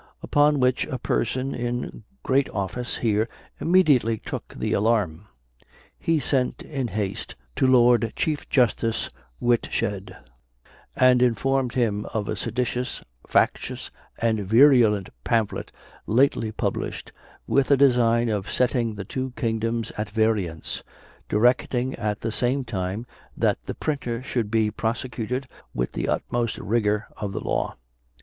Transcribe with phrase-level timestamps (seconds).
[0.23, 5.27] Upon which a person in great office here immediately took the alarm;
[5.99, 10.11] he sent in haste to Lord Chief Justice Whitshed,
[10.95, 15.71] and informed him of a seditious, factious, and virulent pamphlet,
[16.07, 17.11] lately published,
[17.45, 20.81] with a design of setting the two kingdoms at variance,
[21.29, 23.05] directing at the same time
[23.37, 27.75] that the printer should be prosecuted with the utmost rigor of the law.